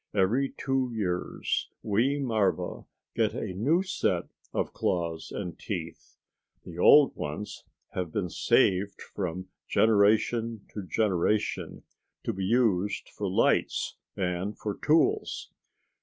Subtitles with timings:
[0.15, 6.17] Every two years we marva get a new set of claws and teeth.
[6.65, 11.83] The old ones have been saved from generation to generation
[12.23, 15.51] to be used for lights and for tools.